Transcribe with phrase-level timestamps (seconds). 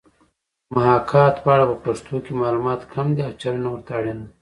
[0.73, 4.31] محاکات په اړه په پښتو کې معلومات کم دي او څېړنه ورته اړینه ده